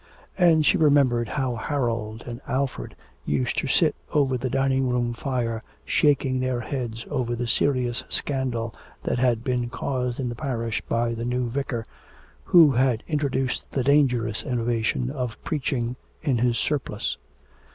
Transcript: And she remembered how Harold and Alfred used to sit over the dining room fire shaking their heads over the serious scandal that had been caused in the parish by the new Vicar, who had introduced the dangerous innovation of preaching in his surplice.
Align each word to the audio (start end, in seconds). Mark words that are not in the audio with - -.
And 0.35 0.65
she 0.65 0.77
remembered 0.79 1.29
how 1.29 1.55
Harold 1.55 2.23
and 2.25 2.41
Alfred 2.47 2.95
used 3.23 3.55
to 3.59 3.67
sit 3.67 3.95
over 4.11 4.35
the 4.35 4.49
dining 4.49 4.89
room 4.89 5.13
fire 5.13 5.61
shaking 5.85 6.39
their 6.39 6.59
heads 6.61 7.05
over 7.11 7.35
the 7.35 7.45
serious 7.45 8.03
scandal 8.09 8.73
that 9.03 9.19
had 9.19 9.43
been 9.43 9.69
caused 9.69 10.19
in 10.19 10.27
the 10.27 10.33
parish 10.35 10.81
by 10.89 11.13
the 11.13 11.23
new 11.23 11.51
Vicar, 11.51 11.85
who 12.45 12.71
had 12.71 13.03
introduced 13.07 13.69
the 13.69 13.83
dangerous 13.83 14.41
innovation 14.41 15.11
of 15.11 15.37
preaching 15.43 15.95
in 16.23 16.39
his 16.39 16.57
surplice. 16.57 17.19